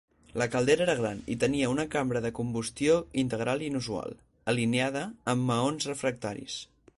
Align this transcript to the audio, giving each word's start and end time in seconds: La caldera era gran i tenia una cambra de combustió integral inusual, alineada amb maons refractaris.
La 0.41 0.45
caldera 0.53 0.81
era 0.85 0.93
gran 1.01 1.19
i 1.33 1.35
tenia 1.43 1.67
una 1.73 1.85
cambra 1.95 2.21
de 2.25 2.31
combustió 2.39 2.95
integral 3.25 3.65
inusual, 3.67 4.17
alineada 4.55 5.05
amb 5.35 5.47
maons 5.53 5.91
refractaris. 5.93 6.59